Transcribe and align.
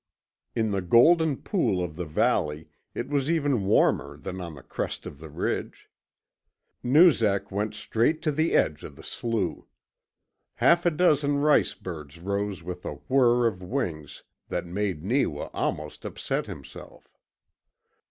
In 0.55 0.71
the 0.71 0.81
golden 0.81 1.37
pool 1.37 1.83
of 1.83 1.95
the 1.95 2.07
valley 2.07 2.69
it 2.95 3.07
was 3.07 3.29
even 3.29 3.67
warmer 3.67 4.17
than 4.17 4.41
on 4.41 4.55
the 4.55 4.63
crest 4.63 5.05
of 5.05 5.19
the 5.19 5.29
ridge. 5.29 5.91
Noozak 6.81 7.51
went 7.51 7.75
straight 7.75 8.23
to 8.23 8.31
the 8.31 8.53
edge 8.53 8.83
of 8.83 8.95
the 8.95 9.03
slough. 9.03 9.67
Half 10.55 10.87
a 10.87 10.89
dozen 10.89 11.37
rice 11.37 11.75
birds 11.75 12.17
rose 12.17 12.63
with 12.63 12.83
a 12.83 12.95
whir 13.07 13.45
of 13.45 13.61
wings 13.61 14.23
that 14.49 14.65
made 14.65 15.03
Neewa 15.03 15.51
almost 15.53 16.03
upset 16.03 16.47
himself. 16.47 17.15